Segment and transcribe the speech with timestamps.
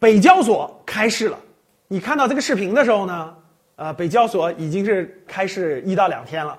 [0.00, 1.38] 北交所开市了。
[1.86, 3.36] 你看到这个视频的时候呢，
[3.76, 6.58] 呃，北交所已经是开市一到两天了。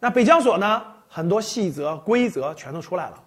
[0.00, 3.22] 那北交所呢，很多细则规则全都出来了，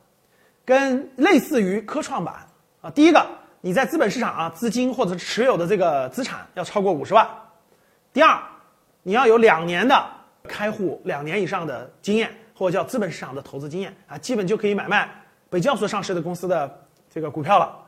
[0.66, 2.48] 跟类似于科创板
[2.82, 2.90] 啊。
[2.90, 3.24] 第一个，
[3.62, 7.28] 你在资本市场啊，资金或者持有的这个资产要超过五十万。
[8.12, 8.42] 第二，
[9.04, 10.04] 你要有两年的
[10.48, 15.08] 开户两年以上的经验，或者叫资本市场的投资经验啊，基本就可以买卖
[15.52, 16.84] 北交所上市的公司的
[17.14, 17.86] 这个股票了。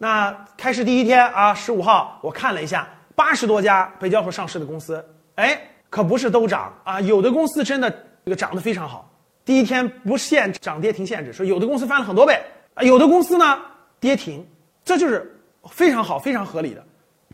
[0.00, 5.04] 那开市第一天啊，十五号我看了一下，八十多家北交所上市的公司，
[5.34, 7.90] 哎，可不是都涨啊，有的公司真的
[8.24, 9.10] 这个涨得非常好。
[9.44, 12.40] 第一天不限涨跌停限制，说有的公司翻了很多倍
[12.74, 13.60] 啊，有的公司呢
[13.98, 14.46] 跌停，
[14.84, 15.36] 这就是
[15.68, 16.84] 非常好、非常合理的。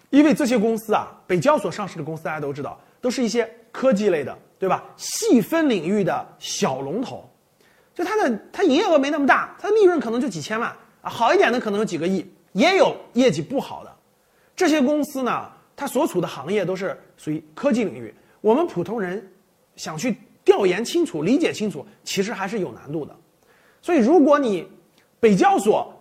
[0.09, 4.83] 因为这些公司啊，北交所上市的公司大家都知道，都是一些科技类的，对吧？
[4.97, 7.29] 细分领域的小龙头，
[7.93, 10.71] 就它的它营业额没那么大，它的利润可能就几千万
[11.03, 13.95] 啊，好一点的可能有几个亿，也有业绩不好的。
[14.57, 19.31] 这些公司呢，它所处的行业都是属于科技领域，我们普通人
[19.77, 23.15] 想去调研清楚、理解清楚，其实还是有难度的。
[23.83, 24.67] 所以，如果你
[25.21, 25.93] 北交所，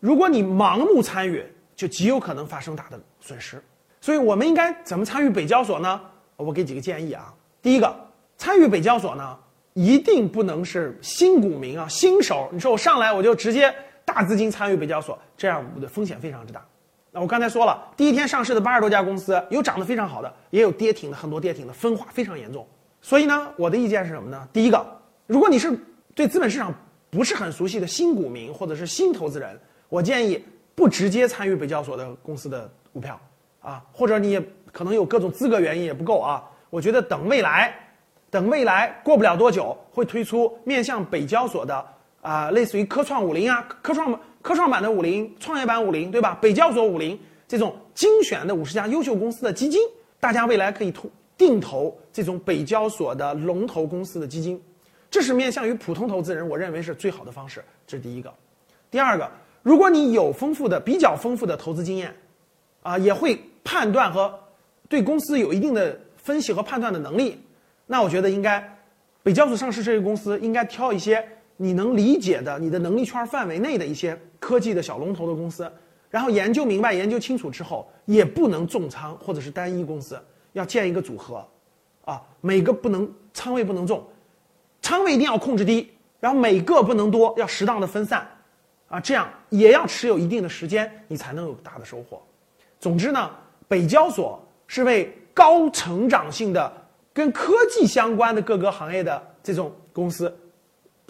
[0.00, 1.44] 如果你盲目参与，
[1.76, 3.62] 就极有可能发生大的损失，
[4.00, 6.00] 所以我们应该怎么参与北交所呢？
[6.36, 7.32] 我给几个建议啊。
[7.62, 7.94] 第一个，
[8.38, 9.38] 参与北交所呢，
[9.74, 12.48] 一定不能是新股民啊，新手。
[12.50, 13.74] 你说我上来我就直接
[14.12, 16.64] 大资金参与北交所，这样我的风险非常之大。
[17.12, 22.66] 那我刚才说了，第一天上市的八十多家公司，有涨得非常好的，也有跌停的，很多跌停的，分化非常严重。
[23.00, 24.48] 所以呢，我的意见是什么呢？
[24.52, 24.84] 第一个，
[25.26, 25.78] 如果你是
[26.14, 26.74] 对资本市场
[27.10, 29.58] 不是很熟悉的新股民或者是新投资人，
[29.88, 30.44] 我建议。
[30.72, 33.20] 不直接参与北交所的公司的股票，
[33.60, 36.42] 啊，或者你也可能有各种资格原因也不够啊。
[36.70, 37.74] 我觉得等未来，
[38.30, 41.86] 等未来过不了多久会推出面向北交所的
[42.20, 46.38] 啊，类似于科创五零啊、科创科创板的五零、创业板五零，对吧？
[46.40, 47.18] 北交所五零
[47.48, 49.80] 这种精选的五十家优秀公司的基金，
[50.18, 54.60] 大家未来可以投定投这种北交所的龙头公司的基金，
[55.10, 57.64] 这是面向于普通投资人，我认为是最好的方式。
[57.86, 58.32] 这是第一个，
[58.90, 59.30] 第二个。
[59.62, 62.14] 如果你有丰富的、比较丰富的投资经验，
[62.82, 64.32] 啊，也会判断和
[64.88, 67.38] 对公司有一定的分析和判断的能力，
[67.86, 68.78] 那我觉得应该
[69.22, 71.22] 北交所上市这些公司应该挑一些
[71.62, 75.70] 你能理解的、你的能力圈范围内的一些科技的小龙头的公司，
[76.08, 80.18] 然后研究明白、研究清楚之后，也不能重仓或者是单一公司，
[80.54, 81.46] 要建一个组合，
[82.06, 84.02] 啊，每个不能仓位不能重，
[84.80, 88.26] 仓位一定要控制低，然后每个不能多，要适当的分散。
[88.88, 92.20] 啊，这样也要持有一定的时间，你才能有大的收获。
[92.78, 93.30] 总之呢，
[93.68, 96.72] 北交所是为高成长性的、
[97.12, 100.34] 跟科技相关的各个行业的这种公司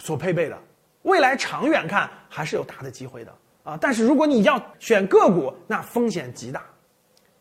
[0.03, 0.57] 所配备的，
[1.03, 3.31] 未来长远看还是有大的机会的
[3.63, 3.77] 啊。
[3.79, 6.63] 但是如果你要选个股，那风险极大。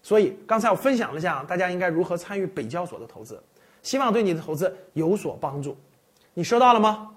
[0.03, 3.43] 所以刚才我分享了一下，大家应该如何参与北交所的投资，
[3.83, 5.77] 希望对你的投资有所帮助。
[6.35, 7.11] 你收到了吗？